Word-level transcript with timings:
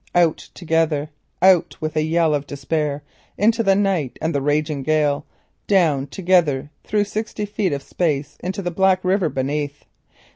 Out 0.15 0.49
together, 0.55 1.11
out 1.43 1.79
with 1.79 1.95
a 1.95 2.01
yell 2.01 2.33
of 2.33 2.47
despair 2.47 3.03
into 3.37 3.61
the 3.61 3.75
night 3.75 4.17
and 4.19 4.33
the 4.33 4.41
raging 4.41 4.81
gale; 4.81 5.27
down 5.67 6.07
together 6.07 6.71
through 6.83 7.03
sixty 7.03 7.45
feet 7.45 7.71
of 7.71 7.83
space 7.83 8.35
into 8.39 8.63
the 8.63 8.71
black 8.71 9.03
river 9.05 9.29
beneath. 9.29 9.85